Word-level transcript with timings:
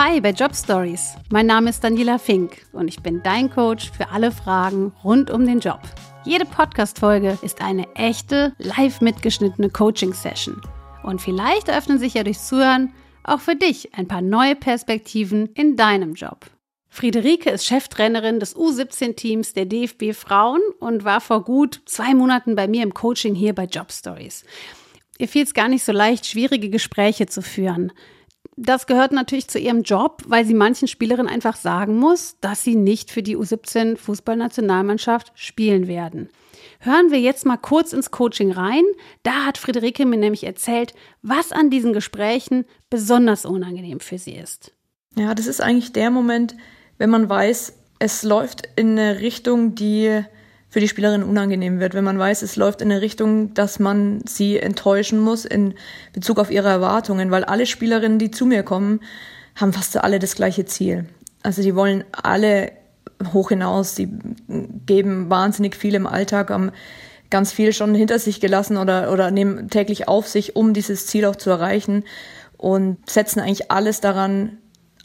Hi 0.00 0.20
bei 0.20 0.30
Job 0.30 0.54
Stories. 0.54 1.16
Mein 1.28 1.46
Name 1.46 1.70
ist 1.70 1.82
Daniela 1.82 2.20
Fink 2.20 2.64
und 2.70 2.86
ich 2.86 3.02
bin 3.02 3.20
dein 3.24 3.50
Coach 3.50 3.90
für 3.90 4.10
alle 4.10 4.30
Fragen 4.30 4.92
rund 5.02 5.28
um 5.28 5.44
den 5.44 5.58
Job. 5.58 5.80
Jede 6.24 6.44
Podcast-Folge 6.44 7.36
ist 7.42 7.60
eine 7.60 7.84
echte, 7.96 8.54
live 8.58 9.00
mitgeschnittene 9.00 9.70
Coaching-Session. 9.70 10.62
Und 11.02 11.20
vielleicht 11.20 11.66
eröffnen 11.66 11.98
sich 11.98 12.14
ja 12.14 12.22
durchs 12.22 12.46
Zuhören 12.46 12.94
auch 13.24 13.40
für 13.40 13.56
dich 13.56 13.92
ein 13.92 14.06
paar 14.06 14.22
neue 14.22 14.54
Perspektiven 14.54 15.48
in 15.54 15.74
deinem 15.74 16.14
Job. 16.14 16.46
Friederike 16.88 17.50
ist 17.50 17.66
Cheftrainerin 17.66 18.38
des 18.38 18.54
U17-Teams 18.54 19.52
der 19.54 19.66
DFB 19.66 20.12
Frauen 20.12 20.60
und 20.78 21.04
war 21.04 21.20
vor 21.20 21.42
gut 21.42 21.82
zwei 21.86 22.14
Monaten 22.14 22.54
bei 22.54 22.68
mir 22.68 22.84
im 22.84 22.94
Coaching 22.94 23.34
hier 23.34 23.52
bei 23.52 23.64
Job 23.64 23.90
Stories. 23.90 24.44
Ihr 25.18 25.26
fiel 25.26 25.42
es 25.42 25.54
gar 25.54 25.66
nicht 25.66 25.82
so 25.82 25.90
leicht, 25.90 26.24
schwierige 26.24 26.70
Gespräche 26.70 27.26
zu 27.26 27.42
führen. 27.42 27.90
Das 28.60 28.88
gehört 28.88 29.12
natürlich 29.12 29.46
zu 29.46 29.60
ihrem 29.60 29.82
Job, 29.82 30.24
weil 30.26 30.44
sie 30.44 30.52
manchen 30.52 30.88
Spielerinnen 30.88 31.32
einfach 31.32 31.54
sagen 31.54 31.96
muss, 31.96 32.38
dass 32.40 32.64
sie 32.64 32.74
nicht 32.74 33.12
für 33.12 33.22
die 33.22 33.36
U17 33.36 33.96
Fußballnationalmannschaft 33.96 35.30
spielen 35.36 35.86
werden. 35.86 36.28
Hören 36.80 37.12
wir 37.12 37.20
jetzt 37.20 37.46
mal 37.46 37.56
kurz 37.56 37.92
ins 37.92 38.10
Coaching 38.10 38.50
rein. 38.50 38.82
Da 39.22 39.44
hat 39.44 39.58
Friederike 39.58 40.04
mir 40.04 40.16
nämlich 40.16 40.42
erzählt, 40.42 40.92
was 41.22 41.52
an 41.52 41.70
diesen 41.70 41.92
Gesprächen 41.92 42.64
besonders 42.90 43.44
unangenehm 43.44 44.00
für 44.00 44.18
sie 44.18 44.34
ist. 44.34 44.72
Ja, 45.16 45.36
das 45.36 45.46
ist 45.46 45.60
eigentlich 45.60 45.92
der 45.92 46.10
Moment, 46.10 46.56
wenn 46.98 47.10
man 47.10 47.28
weiß, 47.28 47.74
es 48.00 48.24
läuft 48.24 48.62
in 48.74 48.98
eine 48.98 49.20
Richtung, 49.20 49.76
die 49.76 50.24
für 50.70 50.80
die 50.80 50.88
Spielerin 50.88 51.22
unangenehm 51.22 51.80
wird, 51.80 51.94
wenn 51.94 52.04
man 52.04 52.18
weiß, 52.18 52.42
es 52.42 52.56
läuft 52.56 52.82
in 52.82 52.90
eine 52.90 53.00
Richtung, 53.00 53.54
dass 53.54 53.78
man 53.78 54.20
sie 54.26 54.58
enttäuschen 54.58 55.18
muss 55.18 55.44
in 55.44 55.74
Bezug 56.12 56.38
auf 56.38 56.50
ihre 56.50 56.68
Erwartungen, 56.68 57.30
weil 57.30 57.44
alle 57.44 57.66
Spielerinnen, 57.66 58.18
die 58.18 58.30
zu 58.30 58.44
mir 58.44 58.62
kommen, 58.62 59.00
haben 59.56 59.72
fast 59.72 59.96
alle 59.96 60.18
das 60.18 60.34
gleiche 60.34 60.66
Ziel. 60.66 61.06
Also 61.42 61.62
die 61.62 61.74
wollen 61.74 62.04
alle 62.12 62.72
hoch 63.32 63.48
hinaus, 63.48 63.94
die 63.94 64.08
geben 64.86 65.30
wahnsinnig 65.30 65.74
viel 65.74 65.94
im 65.94 66.06
Alltag, 66.06 66.50
haben 66.50 66.70
ganz 67.30 67.52
viel 67.52 67.72
schon 67.72 67.94
hinter 67.94 68.18
sich 68.18 68.40
gelassen 68.40 68.76
oder, 68.76 69.12
oder 69.12 69.30
nehmen 69.30 69.68
täglich 69.70 70.08
auf 70.08 70.28
sich, 70.28 70.56
um 70.56 70.74
dieses 70.74 71.06
Ziel 71.06 71.24
auch 71.24 71.36
zu 71.36 71.50
erreichen 71.50 72.04
und 72.56 72.98
setzen 73.08 73.40
eigentlich 73.40 73.70
alles 73.70 74.00
daran, 74.00 74.58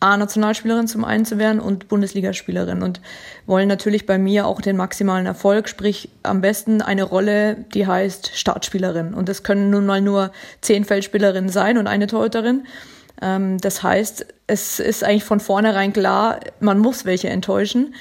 A-Nationalspielerin 0.03 0.87
zum 0.87 1.05
einen 1.05 1.23
zu 1.23 1.37
werden 1.37 1.61
und 1.61 1.87
Bundesligaspielerin 1.87 2.83
und 2.83 2.99
wollen 3.45 3.69
natürlich 3.69 4.05
bei 4.05 4.17
mir 4.17 4.45
auch 4.45 4.59
den 4.59 4.75
maximalen 4.75 5.25
Erfolg, 5.25 5.69
sprich 5.69 6.09
am 6.23 6.41
besten 6.41 6.81
eine 6.81 7.03
Rolle, 7.03 7.55
die 7.73 7.87
heißt 7.87 8.31
Startspielerin. 8.35 9.13
Und 9.13 9.29
das 9.29 9.43
können 9.43 9.69
nun 9.69 9.85
mal 9.85 10.01
nur 10.01 10.31
zehn 10.59 10.83
Feldspielerinnen 10.83 11.49
sein 11.49 11.77
und 11.77 11.87
eine 11.87 12.07
Torhüterin. 12.07 12.65
Ähm, 13.21 13.57
das 13.59 13.81
heißt, 13.81 14.25
es 14.45 14.81
ist 14.81 15.05
eigentlich 15.05 15.23
von 15.23 15.39
vornherein 15.39 15.93
klar, 15.93 16.41
man 16.59 16.79
muss 16.79 17.05
welche 17.05 17.29
enttäuschen. 17.29 17.95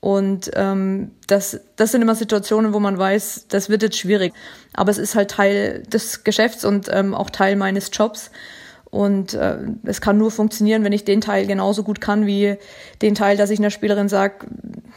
Und 0.00 0.52
ähm, 0.54 1.10
das, 1.26 1.58
das 1.74 1.90
sind 1.90 2.02
immer 2.02 2.14
Situationen, 2.14 2.72
wo 2.72 2.78
man 2.78 2.96
weiß, 2.96 3.46
das 3.48 3.68
wird 3.68 3.82
jetzt 3.82 3.98
schwierig. 3.98 4.32
Aber 4.74 4.92
es 4.92 4.98
ist 4.98 5.16
halt 5.16 5.32
Teil 5.32 5.82
des 5.88 6.22
Geschäfts 6.22 6.64
und 6.64 6.88
ähm, 6.92 7.14
auch 7.14 7.30
Teil 7.30 7.56
meines 7.56 7.90
Jobs. 7.92 8.30
Und 8.90 9.34
äh, 9.34 9.58
es 9.84 10.00
kann 10.00 10.16
nur 10.16 10.30
funktionieren, 10.30 10.82
wenn 10.82 10.92
ich 10.92 11.04
den 11.04 11.20
Teil 11.20 11.46
genauso 11.46 11.82
gut 11.82 12.00
kann 12.00 12.26
wie 12.26 12.56
den 13.02 13.14
Teil, 13.14 13.36
dass 13.36 13.50
ich 13.50 13.58
einer 13.58 13.70
Spielerin 13.70 14.08
sage, 14.08 14.46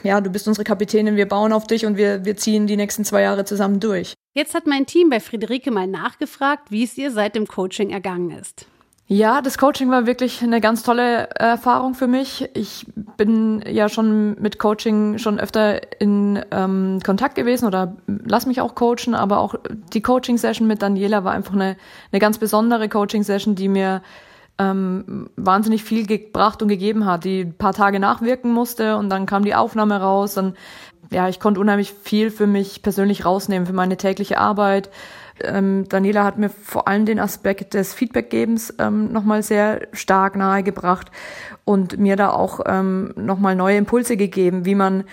ja, 0.03 0.21
du 0.21 0.29
bist 0.29 0.47
unsere 0.47 0.63
Kapitänin, 0.63 1.17
wir 1.17 1.27
bauen 1.27 1.51
auf 1.51 1.67
dich 1.67 1.85
und 1.85 1.97
wir, 1.97 2.23
wir 2.23 2.37
ziehen 2.37 2.67
die 2.67 2.77
nächsten 2.77 3.03
zwei 3.03 3.21
Jahre 3.23 3.43
zusammen 3.43 3.79
durch. 3.79 4.13
Jetzt 4.33 4.55
hat 4.55 4.65
mein 4.65 4.85
Team 4.85 5.09
bei 5.09 5.19
Friederike 5.19 5.71
mal 5.71 5.87
nachgefragt, 5.87 6.71
wie 6.71 6.83
es 6.83 6.97
ihr 6.97 7.11
seit 7.11 7.35
dem 7.35 7.47
Coaching 7.47 7.89
ergangen 7.89 8.31
ist. 8.31 8.65
Ja, 9.13 9.41
das 9.41 9.57
Coaching 9.57 9.91
war 9.91 10.05
wirklich 10.05 10.41
eine 10.41 10.61
ganz 10.61 10.83
tolle 10.83 11.29
Erfahrung 11.31 11.95
für 11.95 12.07
mich. 12.07 12.49
Ich 12.53 12.85
bin 13.17 13.61
ja 13.67 13.89
schon 13.89 14.41
mit 14.41 14.57
Coaching 14.57 15.17
schon 15.17 15.37
öfter 15.37 15.99
in 15.99 16.41
ähm, 16.49 17.01
Kontakt 17.05 17.35
gewesen 17.35 17.65
oder 17.65 17.97
lass 18.07 18.45
mich 18.45 18.61
auch 18.61 18.73
coachen, 18.73 19.13
aber 19.13 19.39
auch 19.39 19.55
die 19.91 20.01
Coaching-Session 20.01 20.65
mit 20.65 20.81
Daniela 20.81 21.25
war 21.25 21.33
einfach 21.33 21.51
eine, 21.51 21.75
eine 22.13 22.19
ganz 22.21 22.37
besondere 22.37 22.87
Coaching-Session, 22.87 23.55
die 23.55 23.67
mir 23.67 24.01
ähm, 24.57 25.29
wahnsinnig 25.35 25.83
viel 25.83 26.07
gebracht 26.07 26.61
und 26.61 26.69
gegeben 26.69 27.05
hat, 27.05 27.25
die 27.25 27.41
ein 27.41 27.57
paar 27.57 27.73
Tage 27.73 27.99
nachwirken 27.99 28.53
musste 28.53 28.95
und 28.95 29.09
dann 29.09 29.25
kam 29.25 29.43
die 29.43 29.55
Aufnahme 29.55 29.99
raus. 29.99 30.35
Dann, 30.35 30.55
ja, 31.09 31.27
ich 31.27 31.41
konnte 31.41 31.59
unheimlich 31.59 31.93
viel 32.01 32.31
für 32.31 32.47
mich 32.47 32.81
persönlich 32.81 33.25
rausnehmen, 33.25 33.67
für 33.67 33.73
meine 33.73 33.97
tägliche 33.97 34.37
Arbeit 34.37 34.89
ähm, 35.43 35.87
Daniela 35.87 36.23
hat 36.23 36.37
mir 36.37 36.49
vor 36.49 36.87
allem 36.87 37.05
den 37.05 37.19
Aspekt 37.19 37.73
des 37.73 37.93
Feedbackgebens 37.93 38.73
ähm, 38.79 39.11
nochmal 39.11 39.43
sehr 39.43 39.87
stark 39.93 40.35
nahegebracht 40.35 41.11
und 41.65 41.97
mir 41.97 42.15
da 42.15 42.31
auch 42.31 42.61
ähm, 42.65 43.13
nochmal 43.15 43.55
neue 43.55 43.77
Impulse 43.77 44.17
gegeben, 44.17 44.65
wie 44.65 44.75
man 44.75 45.03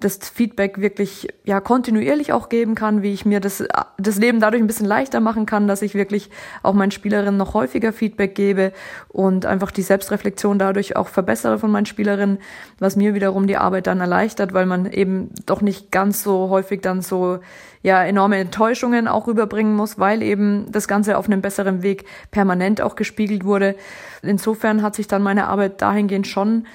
das 0.00 0.18
Feedback 0.18 0.80
wirklich 0.80 1.28
ja 1.44 1.60
kontinuierlich 1.60 2.32
auch 2.32 2.48
geben 2.48 2.74
kann, 2.74 3.02
wie 3.02 3.12
ich 3.12 3.24
mir 3.24 3.40
das, 3.40 3.64
das 3.98 4.18
Leben 4.18 4.40
dadurch 4.40 4.62
ein 4.62 4.66
bisschen 4.66 4.86
leichter 4.86 5.20
machen 5.20 5.46
kann, 5.46 5.68
dass 5.68 5.82
ich 5.82 5.94
wirklich 5.94 6.30
auch 6.62 6.74
meinen 6.74 6.90
Spielerinnen 6.90 7.36
noch 7.36 7.54
häufiger 7.54 7.92
Feedback 7.92 8.34
gebe 8.34 8.72
und 9.08 9.46
einfach 9.46 9.70
die 9.70 9.82
Selbstreflexion 9.82 10.58
dadurch 10.58 10.96
auch 10.96 11.08
verbessere 11.08 11.58
von 11.58 11.70
meinen 11.70 11.86
Spielerinnen, 11.86 12.38
was 12.78 12.96
mir 12.96 13.14
wiederum 13.14 13.46
die 13.46 13.56
Arbeit 13.56 13.86
dann 13.86 14.00
erleichtert, 14.00 14.52
weil 14.52 14.66
man 14.66 14.90
eben 14.90 15.30
doch 15.46 15.60
nicht 15.60 15.90
ganz 15.90 16.22
so 16.22 16.48
häufig 16.50 16.80
dann 16.82 17.02
so 17.02 17.40
ja 17.82 18.02
enorme 18.04 18.38
Enttäuschungen 18.38 19.06
auch 19.06 19.26
rüberbringen 19.26 19.74
muss, 19.74 19.98
weil 19.98 20.22
eben 20.22 20.70
das 20.72 20.88
Ganze 20.88 21.16
auf 21.18 21.26
einem 21.26 21.40
besseren 21.40 21.82
Weg 21.82 22.04
permanent 22.30 22.80
auch 22.80 22.96
gespiegelt 22.96 23.44
wurde. 23.44 23.76
Insofern 24.22 24.82
hat 24.82 24.94
sich 24.94 25.06
dann 25.06 25.22
meine 25.22 25.46
Arbeit 25.46 25.80
dahingehend 25.82 26.26
schon 26.26 26.66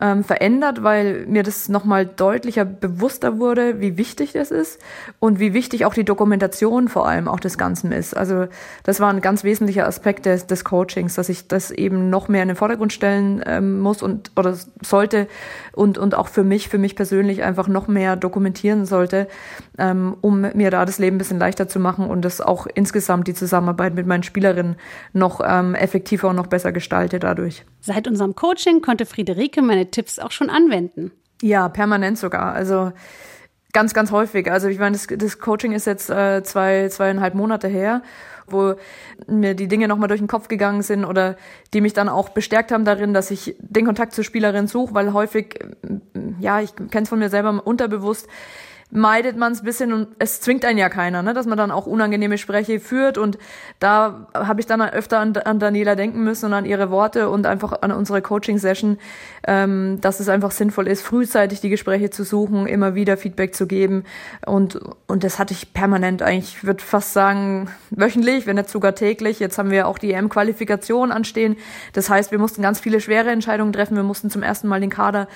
ähm, 0.00 0.24
verändert, 0.24 0.82
weil 0.82 1.26
mir 1.26 1.42
das 1.42 1.68
nochmal 1.68 2.06
deutlicher 2.06 2.64
bewusster 2.64 3.38
wurde, 3.38 3.80
wie 3.80 3.96
wichtig 3.96 4.32
das 4.32 4.50
ist 4.50 4.80
und 5.18 5.40
wie 5.40 5.54
wichtig 5.54 5.84
auch 5.84 5.94
die 5.94 6.04
Dokumentation 6.04 6.88
vor 6.88 7.08
allem 7.08 7.28
auch 7.28 7.40
des 7.40 7.58
Ganzen 7.58 7.92
ist. 7.92 8.16
Also 8.16 8.46
das 8.84 9.00
war 9.00 9.12
ein 9.12 9.20
ganz 9.20 9.44
wesentlicher 9.44 9.86
Aspekt 9.86 10.26
des, 10.26 10.46
des 10.46 10.64
Coachings, 10.64 11.14
dass 11.14 11.28
ich 11.28 11.48
das 11.48 11.70
eben 11.70 12.10
noch 12.10 12.28
mehr 12.28 12.42
in 12.42 12.48
den 12.48 12.56
Vordergrund 12.56 12.92
stellen 12.92 13.42
ähm, 13.46 13.80
muss 13.80 14.02
und 14.02 14.30
oder 14.36 14.56
sollte 14.82 15.26
und, 15.72 15.98
und 15.98 16.14
auch 16.14 16.28
für 16.28 16.44
mich, 16.44 16.68
für 16.68 16.78
mich 16.78 16.94
persönlich 16.94 17.42
einfach 17.42 17.68
noch 17.68 17.88
mehr 17.88 18.16
dokumentieren 18.16 18.86
sollte, 18.86 19.28
ähm, 19.78 20.16
um 20.20 20.40
mir 20.54 20.70
da 20.70 20.84
das 20.84 20.98
Leben 20.98 21.16
ein 21.16 21.18
bisschen 21.18 21.38
leichter 21.38 21.68
zu 21.68 21.80
machen 21.80 22.06
und 22.06 22.24
das 22.24 22.40
auch 22.40 22.66
insgesamt 22.72 23.26
die 23.26 23.34
Zusammenarbeit 23.34 23.94
mit 23.94 24.06
meinen 24.06 24.22
Spielerinnen 24.22 24.76
noch 25.12 25.40
ähm, 25.44 25.74
effektiver 25.74 26.28
und 26.28 26.36
noch 26.36 26.46
besser 26.46 26.72
gestaltet 26.72 27.24
dadurch. 27.24 27.64
Seit 27.80 28.06
unserem 28.08 28.34
Coaching 28.34 28.82
konnte 28.82 29.06
Friederike 29.06 29.62
meine 29.62 29.87
Tipps 29.90 30.18
auch 30.18 30.30
schon 30.30 30.50
anwenden? 30.50 31.12
Ja, 31.42 31.68
permanent 31.68 32.18
sogar. 32.18 32.52
Also 32.52 32.92
ganz, 33.72 33.94
ganz 33.94 34.10
häufig. 34.10 34.50
Also 34.50 34.68
ich 34.68 34.78
meine, 34.78 34.96
das, 34.96 35.06
das 35.06 35.38
Coaching 35.38 35.72
ist 35.72 35.86
jetzt 35.86 36.10
äh, 36.10 36.42
zwei, 36.42 36.88
zweieinhalb 36.88 37.34
Monate 37.34 37.68
her, 37.68 38.02
wo 38.46 38.74
mir 39.26 39.54
die 39.54 39.68
Dinge 39.68 39.88
nochmal 39.88 40.08
durch 40.08 40.20
den 40.20 40.28
Kopf 40.28 40.48
gegangen 40.48 40.82
sind 40.82 41.04
oder 41.04 41.36
die 41.74 41.80
mich 41.80 41.92
dann 41.92 42.08
auch 42.08 42.30
bestärkt 42.30 42.72
haben 42.72 42.84
darin, 42.84 43.12
dass 43.12 43.30
ich 43.30 43.56
den 43.58 43.84
Kontakt 43.84 44.14
zur 44.14 44.24
Spielerin 44.24 44.66
suche, 44.66 44.94
weil 44.94 45.12
häufig, 45.12 45.58
ja, 46.40 46.60
ich 46.60 46.74
kenne 46.74 47.02
es 47.02 47.08
von 47.08 47.18
mir 47.18 47.28
selber 47.28 47.66
unterbewusst, 47.66 48.26
meidet 48.90 49.36
man 49.36 49.52
es 49.52 49.60
ein 49.60 49.64
bisschen 49.64 49.92
und 49.92 50.08
es 50.18 50.40
zwingt 50.40 50.64
einen 50.64 50.78
ja 50.78 50.88
keiner, 50.88 51.22
ne? 51.22 51.34
dass 51.34 51.46
man 51.46 51.58
dann 51.58 51.70
auch 51.70 51.86
unangenehme 51.86 52.36
Gespräche 52.36 52.80
führt 52.80 53.18
und 53.18 53.38
da 53.80 54.26
habe 54.32 54.60
ich 54.60 54.66
dann 54.66 54.80
öfter 54.80 55.18
an, 55.18 55.36
an 55.36 55.58
Daniela 55.58 55.94
denken 55.94 56.24
müssen 56.24 56.46
und 56.46 56.54
an 56.54 56.64
ihre 56.64 56.90
Worte 56.90 57.28
und 57.28 57.46
einfach 57.46 57.82
an 57.82 57.92
unsere 57.92 58.22
Coaching-Session, 58.22 58.98
ähm, 59.46 59.98
dass 60.00 60.20
es 60.20 60.30
einfach 60.30 60.52
sinnvoll 60.52 60.88
ist, 60.88 61.02
frühzeitig 61.02 61.60
die 61.60 61.68
Gespräche 61.68 62.08
zu 62.08 62.24
suchen, 62.24 62.66
immer 62.66 62.94
wieder 62.94 63.18
Feedback 63.18 63.54
zu 63.54 63.66
geben 63.66 64.04
und 64.46 64.80
und 65.06 65.24
das 65.24 65.38
hatte 65.38 65.52
ich 65.52 65.72
permanent 65.72 66.22
eigentlich, 66.22 66.56
ich 66.56 66.64
würde 66.64 66.82
fast 66.82 67.12
sagen 67.12 67.68
wöchentlich, 67.90 68.46
wenn 68.46 68.56
nicht 68.56 68.68
sogar 68.68 68.94
täglich. 68.94 69.40
Jetzt 69.40 69.56
haben 69.56 69.70
wir 69.70 69.86
auch 69.86 69.98
die 69.98 70.12
EM-Qualifikation 70.12 71.12
anstehen, 71.12 71.56
das 71.92 72.08
heißt, 72.08 72.30
wir 72.30 72.38
mussten 72.38 72.62
ganz 72.62 72.80
viele 72.80 73.00
schwere 73.00 73.30
Entscheidungen 73.30 73.72
treffen, 73.72 73.96
wir 73.96 74.02
mussten 74.02 74.30
zum 74.30 74.42
ersten 74.42 74.68
Mal 74.68 74.80
den 74.80 74.90
Kader 74.90 75.28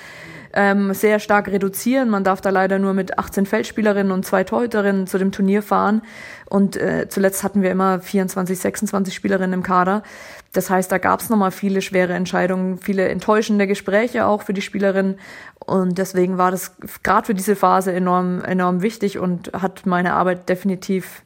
ähm, 0.53 0.93
sehr 0.93 1.19
stark 1.19 1.47
reduzieren. 1.47 2.09
Man 2.09 2.23
darf 2.23 2.39
da 2.39 2.51
leider 2.51 2.79
nur 2.79 2.93
mit 2.93 3.17
18 3.17 3.42
Feldspielerinnen 3.45 4.11
und 4.11 4.25
zwei 4.25 4.43
Torhüterinnen 4.43 5.07
zu 5.07 5.17
dem 5.17 5.31
Turnier 5.31 5.61
fahren. 5.61 6.01
Und 6.49 6.75
äh, 6.75 7.07
zuletzt 7.09 7.43
hatten 7.43 7.61
wir 7.61 7.71
immer 7.71 7.99
24, 7.99 8.59
26 8.59 9.13
Spielerinnen 9.13 9.53
im 9.53 9.63
Kader. 9.63 10.03
Das 10.51 10.69
heißt, 10.69 10.91
da 10.91 10.97
gab 10.97 11.19
es 11.19 11.29
nochmal 11.29 11.51
viele 11.51 11.81
schwere 11.81 12.13
Entscheidungen, 12.13 12.77
viele 12.77 13.07
enttäuschende 13.09 13.67
Gespräche 13.67 14.25
auch 14.25 14.43
für 14.43 14.53
die 14.53 14.61
Spielerinnen. 14.61 15.19
Und 15.59 15.97
deswegen 15.97 16.37
war 16.37 16.51
das 16.51 16.75
gerade 17.03 17.25
für 17.25 17.33
diese 17.33 17.55
Phase 17.55 17.91
enorm, 17.91 18.43
enorm 18.43 18.81
wichtig 18.81 19.19
und 19.19 19.51
hat 19.53 19.85
meine 19.85 20.13
Arbeit 20.13 20.49
definitiv 20.49 21.23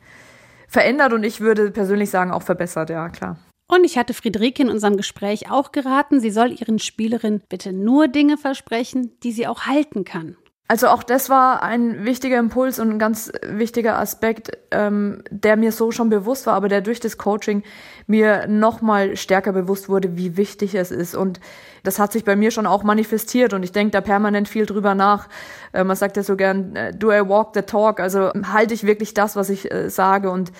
verändert 0.68 1.14
und 1.14 1.24
ich 1.24 1.42
würde 1.42 1.72
persönlich 1.72 2.10
sagen 2.10 2.32
auch 2.32 2.44
verbessert, 2.44 2.90
ja 2.90 3.10
klar. 3.10 3.38
Und 3.70 3.84
ich 3.84 3.98
hatte 3.98 4.14
Friederike 4.14 4.64
in 4.64 4.70
unserem 4.70 4.96
Gespräch 4.96 5.52
auch 5.52 5.72
geraten, 5.72 6.22
sie 6.22 6.32
soll 6.32 6.52
ihren 6.52 6.80
Spielerinnen 6.80 7.42
bitte 7.50 7.74
nur 7.74 8.08
Dinge 8.08 8.38
versprechen, 8.38 9.12
die 9.24 9.32
sie 9.32 9.48
auch 9.48 9.66
halten 9.66 10.06
kann. 10.06 10.38
Also 10.70 10.90
auch 10.90 11.04
das 11.04 11.30
war 11.30 11.64
ein 11.64 12.04
wichtiger 12.04 12.38
Impuls 12.38 12.78
und 12.80 12.90
ein 12.90 13.00
ganz 13.00 13.32
wichtiger 13.42 13.98
Aspekt, 13.98 14.52
ähm, 14.72 15.24
der 15.30 15.56
mir 15.56 15.72
so 15.72 15.92
schon 15.92 16.10
bewusst 16.10 16.46
war, 16.46 16.56
aber 16.56 16.68
der 16.68 16.82
durch 16.82 17.00
das 17.00 17.18
Coaching 17.18 17.64
mir 18.06 18.48
nochmal 18.48 19.16
stärker 19.16 19.54
bewusst 19.54 19.88
wurde, 19.88 20.18
wie 20.18 20.36
wichtig 20.36 20.76
es 20.76 20.92
ist. 20.92 21.16
Und 21.16 21.40
das 21.84 22.00
hat 22.00 22.12
sich 22.12 22.26
bei 22.26 22.36
mir 22.36 22.52
schon 22.52 22.66
auch 22.66 22.84
manifestiert 22.84 23.54
und 23.54 23.64
ich 23.64 23.72
denke 23.72 23.92
da 23.92 24.02
permanent 24.02 24.50
viel 24.50 24.66
drüber 24.66 24.94
nach. 24.94 25.30
Äh, 25.72 25.86
man 25.86 25.96
sagt 25.96 26.18
ja 26.18 26.24
so 26.24 26.36
gern, 26.36 26.76
äh, 26.76 26.94
do 26.94 27.14
I 27.14 27.22
walk 27.28 27.52
the 27.54 27.62
talk? 27.62 28.02
Also 28.02 28.32
halte 28.52 28.74
ich 28.74 28.86
wirklich 28.86 29.14
das, 29.14 29.38
was 29.38 29.50
ich 29.50 29.72
äh, 29.72 29.90
sage 29.90 30.30
und 30.30 30.52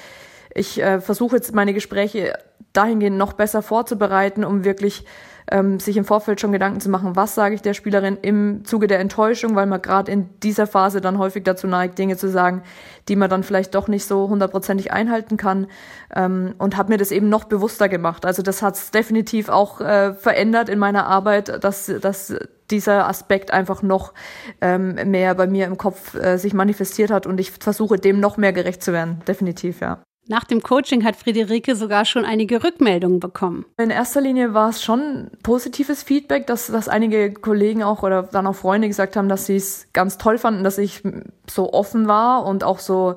ich 0.58 0.82
äh, 0.82 1.00
versuche 1.00 1.36
jetzt 1.36 1.54
meine 1.54 1.74
Gespräche 1.74 2.34
dahingehend 2.74 3.18
noch 3.18 3.34
besser 3.34 3.62
vorzubereiten, 3.62 4.44
um 4.44 4.64
wirklich 4.64 5.06
ähm, 5.50 5.80
sich 5.80 5.98
im 5.98 6.06
Vorfeld 6.06 6.42
schon 6.42 6.52
Gedanken 6.52 6.82
zu 6.82 6.90
machen, 6.90 7.16
was 7.16 7.36
sage 7.36 7.56
ich 7.56 7.62
der 7.62 7.74
Spielerin 7.74 8.18
im 8.22 8.66
Zuge 8.66 8.88
der 8.88 9.00
Enttäuschung, 9.00 9.56
weil 9.56 9.66
man 9.66 9.82
gerade 9.82 10.12
in 10.12 10.30
dieser 10.42 10.68
Phase 10.68 11.00
dann 11.00 11.18
häufig 11.18 11.44
dazu 11.44 11.68
neigt, 11.68 11.98
Dinge 11.98 12.18
zu 12.18 12.30
sagen, 12.30 12.64
die 13.08 13.16
man 13.16 13.30
dann 13.30 13.44
vielleicht 13.44 13.74
doch 13.74 13.88
nicht 13.88 14.06
so 14.06 14.28
hundertprozentig 14.30 14.92
einhalten 14.92 15.38
kann 15.38 15.68
ähm, 16.14 16.54
und 16.58 16.76
habe 16.76 16.92
mir 16.92 16.98
das 16.98 17.12
eben 17.12 17.30
noch 17.30 17.46
bewusster 17.46 17.88
gemacht. 17.88 18.26
Also 18.26 18.42
das 18.42 18.62
hat 18.62 18.76
es 18.76 18.92
definitiv 18.92 19.50
auch 19.50 19.80
äh, 19.80 20.14
verändert 20.14 20.70
in 20.70 20.80
meiner 20.80 21.08
Arbeit, 21.08 21.64
dass, 21.64 21.86
dass 22.02 22.36
dieser 22.70 23.08
Aspekt 23.08 23.52
einfach 23.52 23.82
noch 23.82 24.14
ähm, 24.60 24.96
mehr 25.10 25.34
bei 25.36 25.48
mir 25.48 25.66
im 25.66 25.78
Kopf 25.78 26.16
äh, 26.16 26.38
sich 26.38 26.54
manifestiert 26.54 27.10
hat 27.10 27.26
und 27.26 27.40
ich 27.40 27.52
versuche 27.52 27.98
dem 27.98 28.20
noch 28.20 28.36
mehr 28.36 28.52
gerecht 28.52 28.84
zu 28.84 28.92
werden, 28.92 29.22
definitiv, 29.26 29.80
ja. 29.80 30.00
Nach 30.30 30.44
dem 30.44 30.62
Coaching 30.62 31.06
hat 31.06 31.16
Friederike 31.16 31.76
sogar 31.76 32.04
schon 32.04 32.26
einige 32.26 32.64
Rückmeldungen 32.64 33.20
bekommen. 33.20 33.66
In 33.78 33.90
erster 33.90 34.20
Linie 34.20 34.54
war 34.54 34.70
es 34.70 34.84
schon 34.84 35.32
positives 35.42 36.04
Feedback, 36.04 36.48
dass, 36.48 36.68
dass 36.68 36.90
einige 36.90 37.32
Kollegen 37.34 37.82
auch 37.84 38.04
oder 38.04 38.24
dann 38.24 38.46
auch 38.46 38.56
Freunde 38.56 38.90
gesagt 38.90 39.16
haben, 39.16 39.30
dass 39.30 39.46
sie 39.46 39.56
es 39.56 39.88
ganz 39.94 40.18
toll 40.18 40.38
fanden, 40.38 40.64
dass 40.64 40.78
ich 40.78 41.02
so 41.50 41.72
offen 41.72 42.08
war 42.08 42.46
und 42.46 42.64
auch 42.64 42.80
so 42.80 43.16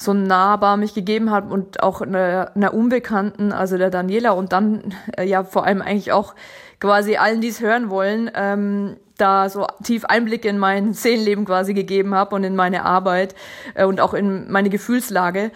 so 0.00 0.12
nahbar 0.14 0.76
mich 0.76 0.94
gegeben 0.94 1.32
habe 1.32 1.52
und 1.52 1.82
auch 1.82 2.00
einer, 2.00 2.52
einer 2.54 2.72
Unbekannten, 2.72 3.52
also 3.52 3.76
der 3.76 3.90
Daniela 3.90 4.30
und 4.30 4.52
dann 4.52 4.94
äh, 5.16 5.24
ja 5.24 5.42
vor 5.42 5.66
allem 5.66 5.82
eigentlich 5.82 6.12
auch 6.12 6.36
quasi 6.78 7.16
allen, 7.16 7.40
die 7.40 7.48
es 7.48 7.60
hören 7.60 7.90
wollen, 7.90 8.30
ähm, 8.34 8.96
da 9.16 9.48
so 9.48 9.66
tief 9.82 10.04
Einblicke 10.04 10.48
in 10.48 10.58
mein 10.58 10.92
Seelenleben 10.94 11.44
quasi 11.44 11.74
gegeben 11.74 12.14
habe 12.14 12.36
und 12.36 12.44
in 12.44 12.54
meine 12.54 12.84
Arbeit 12.84 13.34
äh, 13.74 13.84
und 13.84 14.00
auch 14.00 14.14
in 14.14 14.48
meine 14.48 14.70
Gefühlslage 14.70 15.50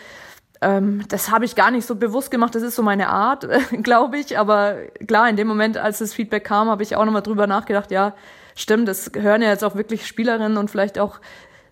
ähm, 0.62 1.04
das 1.08 1.30
habe 1.30 1.44
ich 1.44 1.56
gar 1.56 1.70
nicht 1.70 1.86
so 1.86 1.96
bewusst 1.96 2.30
gemacht. 2.30 2.54
Das 2.54 2.62
ist 2.62 2.76
so 2.76 2.82
meine 2.82 3.08
Art, 3.08 3.46
glaube 3.82 4.18
ich. 4.18 4.38
Aber 4.38 4.76
klar, 5.06 5.28
in 5.28 5.36
dem 5.36 5.48
Moment, 5.48 5.76
als 5.76 5.98
das 5.98 6.14
Feedback 6.14 6.44
kam, 6.44 6.68
habe 6.68 6.82
ich 6.82 6.96
auch 6.96 7.04
nochmal 7.04 7.22
drüber 7.22 7.46
nachgedacht, 7.46 7.90
ja, 7.90 8.14
stimmt, 8.54 8.88
das 8.88 9.10
hören 9.14 9.42
ja 9.42 9.48
jetzt 9.48 9.64
auch 9.64 9.74
wirklich 9.74 10.06
Spielerinnen 10.06 10.56
und 10.56 10.70
vielleicht 10.70 10.98
auch 10.98 11.20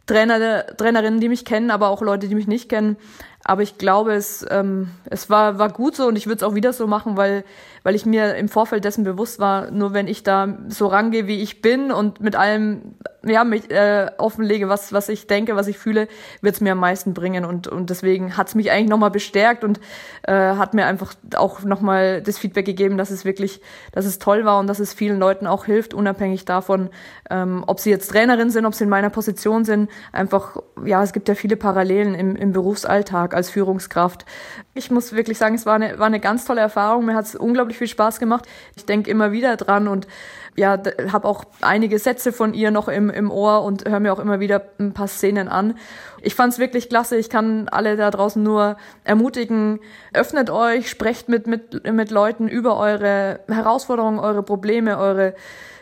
Trainer, 0.06 0.66
Trainerinnen, 0.76 1.20
die 1.20 1.28
mich 1.28 1.44
kennen, 1.44 1.70
aber 1.70 1.88
auch 1.88 2.02
Leute, 2.02 2.26
die 2.26 2.34
mich 2.34 2.48
nicht 2.48 2.68
kennen. 2.68 2.96
Aber 3.44 3.62
ich 3.62 3.78
glaube, 3.78 4.12
es, 4.12 4.44
ähm, 4.50 4.90
es 5.04 5.30
war, 5.30 5.58
war 5.58 5.70
gut 5.70 5.96
so 5.96 6.06
und 6.06 6.16
ich 6.16 6.26
würde 6.26 6.36
es 6.38 6.42
auch 6.42 6.54
wieder 6.54 6.72
so 6.72 6.86
machen, 6.86 7.16
weil, 7.16 7.44
weil 7.84 7.94
ich 7.94 8.04
mir 8.04 8.34
im 8.34 8.48
Vorfeld 8.48 8.84
dessen 8.84 9.04
bewusst 9.04 9.38
war, 9.38 9.70
nur 9.70 9.94
wenn 9.94 10.08
ich 10.08 10.22
da 10.22 10.58
so 10.68 10.88
rangehe, 10.88 11.26
wie 11.26 11.40
ich 11.40 11.62
bin 11.62 11.90
und 11.92 12.20
mit 12.20 12.36
allem 12.36 12.96
ja, 13.24 13.44
mich 13.44 13.70
äh, 13.70 14.10
offenlege, 14.18 14.68
was, 14.68 14.92
was 14.92 15.08
ich 15.08 15.26
denke, 15.26 15.56
was 15.56 15.66
ich 15.66 15.78
fühle, 15.78 16.08
wird 16.40 16.54
es 16.54 16.60
mir 16.60 16.72
am 16.72 16.78
meisten 16.78 17.12
bringen. 17.12 17.44
Und, 17.44 17.68
und 17.68 17.90
deswegen 17.90 18.36
hat 18.36 18.48
es 18.48 18.54
mich 18.54 18.70
eigentlich 18.70 18.88
nochmal 18.88 19.10
bestärkt 19.10 19.62
und 19.62 19.80
äh, 20.22 20.32
hat 20.32 20.74
mir 20.74 20.86
einfach 20.86 21.14
auch 21.36 21.62
nochmal 21.62 22.22
das 22.22 22.38
Feedback 22.38 22.64
gegeben, 22.64 22.96
dass 22.96 23.10
es 23.10 23.24
wirklich, 23.24 23.60
dass 23.92 24.06
es 24.06 24.18
toll 24.18 24.44
war 24.44 24.58
und 24.58 24.66
dass 24.66 24.78
es 24.78 24.94
vielen 24.94 25.18
Leuten 25.18 25.46
auch 25.46 25.66
hilft, 25.66 25.92
unabhängig 25.92 26.44
davon, 26.44 26.88
ähm, 27.30 27.62
ob 27.66 27.80
sie 27.80 27.90
jetzt 27.90 28.08
Trainerin 28.08 28.50
sind, 28.50 28.64
ob 28.64 28.74
sie 28.74 28.84
in 28.84 28.90
meiner 28.90 29.10
Position 29.10 29.64
sind. 29.64 29.90
Einfach, 30.12 30.56
ja, 30.84 31.02
es 31.02 31.12
gibt 31.12 31.28
ja 31.28 31.34
viele 31.34 31.56
Parallelen 31.56 32.14
im, 32.14 32.36
im 32.36 32.52
Berufsalltag 32.52 33.34
als 33.34 33.50
Führungskraft. 33.50 34.24
Ich 34.74 34.90
muss 34.90 35.12
wirklich 35.12 35.36
sagen, 35.36 35.54
es 35.54 35.66
war 35.66 35.74
eine, 35.74 35.98
war 35.98 36.06
eine 36.06 36.20
ganz 36.20 36.46
tolle 36.46 36.60
Erfahrung. 36.60 37.04
Mir 37.04 37.14
hat 37.14 37.26
es 37.26 37.34
unglaublich 37.34 37.76
viel 37.76 37.88
Spaß 37.88 38.18
gemacht. 38.18 38.46
Ich 38.76 38.86
denke 38.86 39.10
immer 39.10 39.32
wieder 39.32 39.56
dran 39.56 39.88
und 39.88 40.06
ja, 40.56 40.78
habe 41.12 41.28
auch 41.28 41.44
einige 41.60 41.98
Sätze 41.98 42.32
von 42.32 42.54
ihr 42.54 42.70
noch 42.70 42.88
im, 42.88 43.08
im 43.10 43.30
Ohr 43.30 43.62
und 43.62 43.88
höre 43.88 44.00
mir 44.00 44.12
auch 44.12 44.18
immer 44.18 44.40
wieder 44.40 44.62
ein 44.78 44.92
paar 44.92 45.08
Szenen 45.08 45.48
an. 45.48 45.78
Ich 46.22 46.34
fand 46.34 46.52
es 46.52 46.58
wirklich 46.58 46.88
klasse. 46.88 47.16
Ich 47.16 47.30
kann 47.30 47.68
alle 47.68 47.96
da 47.96 48.10
draußen 48.10 48.42
nur 48.42 48.76
ermutigen, 49.04 49.80
öffnet 50.12 50.50
euch, 50.50 50.90
sprecht 50.90 51.28
mit, 51.28 51.46
mit, 51.46 51.90
mit 51.90 52.10
Leuten 52.10 52.48
über 52.48 52.76
eure 52.76 53.40
Herausforderungen, 53.48 54.18
eure 54.18 54.42
Probleme, 54.42 54.98
eure 54.98 55.34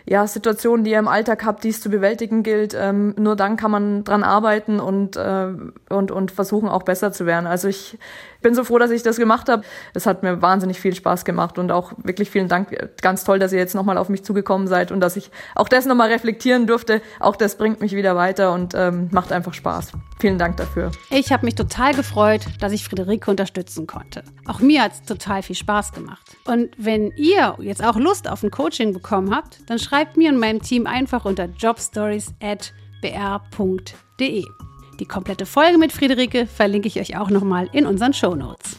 ja, 0.08 0.26
Situationen, 0.26 0.84
die 0.84 0.92
ihr 0.92 0.98
im 0.98 1.08
Alltag 1.08 1.44
habt, 1.44 1.64
die 1.64 1.68
es 1.68 1.82
zu 1.82 1.90
bewältigen 1.90 2.42
gilt. 2.42 2.74
Ähm, 2.74 3.14
nur 3.18 3.36
dann 3.36 3.58
kann 3.58 3.70
man 3.70 4.04
dran 4.04 4.22
arbeiten 4.22 4.80
und, 4.80 5.16
äh, 5.16 5.48
und, 5.90 6.10
und 6.10 6.30
versuchen 6.30 6.68
auch 6.68 6.82
besser 6.82 7.12
zu 7.12 7.26
werden. 7.26 7.46
Also 7.46 7.68
ich 7.68 7.98
bin 8.40 8.54
so 8.54 8.64
froh, 8.64 8.78
dass 8.78 8.90
ich 8.90 9.02
das 9.02 9.18
gemacht 9.18 9.50
habe. 9.50 9.64
Es 9.92 10.06
hat 10.06 10.22
mir 10.22 10.40
wahnsinnig 10.40 10.80
viel 10.80 10.94
Spaß 10.94 11.26
gemacht 11.26 11.58
und 11.58 11.70
auch 11.70 11.92
wirklich 11.98 12.30
vielen 12.30 12.48
Dank. 12.48 12.74
Ganz 13.02 13.24
toll, 13.24 13.38
dass 13.38 13.52
ihr 13.52 13.58
jetzt 13.58 13.74
nochmal 13.74 13.98
auf 13.98 14.08
mich 14.08 14.24
zugekommen 14.24 14.66
seid 14.66 14.92
und 14.92 15.00
dass 15.00 15.16
ich 15.16 15.30
auch 15.54 15.68
das 15.68 15.84
nochmal 15.84 16.10
reflektieren 16.10 16.66
durfte. 16.66 17.02
Auch 17.20 17.36
das 17.36 17.56
bringt 17.56 17.82
mich 17.82 17.94
wieder 17.94 18.16
weiter 18.16 18.52
und 18.54 18.74
ähm, 18.74 19.08
macht 19.12 19.30
einfach 19.30 19.52
Spaß. 19.52 19.92
Vielen 20.20 20.38
Dank 20.38 20.56
dafür. 20.56 20.90
Ich 21.10 21.30
habe 21.32 21.44
mich 21.44 21.54
total 21.54 21.94
gefreut, 21.94 22.44
dass 22.60 22.72
ich 22.72 22.82
Friederike 22.84 23.30
unterstützen 23.30 23.86
konnte. 23.86 24.24
Auch 24.46 24.58
mir 24.58 24.82
hat 24.82 24.92
es 24.92 25.02
total 25.02 25.44
viel 25.44 25.54
Spaß 25.54 25.92
gemacht. 25.92 26.36
Und 26.44 26.70
wenn 26.76 27.12
ihr 27.16 27.56
jetzt 27.60 27.84
auch 27.84 27.94
Lust 27.96 28.28
auf 28.28 28.42
ein 28.42 28.50
Coaching 28.50 28.92
bekommen 28.92 29.32
habt, 29.34 29.60
dann 29.70 29.78
schreibt 29.78 30.16
mir 30.16 30.30
und 30.30 30.38
meinem 30.38 30.60
Team 30.60 30.88
einfach 30.88 31.24
unter 31.24 31.44
jobstories.br.de. 31.44 34.44
Die 34.98 35.06
komplette 35.06 35.46
Folge 35.46 35.78
mit 35.78 35.92
Friederike 35.92 36.46
verlinke 36.46 36.88
ich 36.88 36.98
euch 36.98 37.16
auch 37.16 37.30
nochmal 37.30 37.68
in 37.72 37.86
unseren 37.86 38.12
Show 38.12 38.34
Notes. 38.34 38.77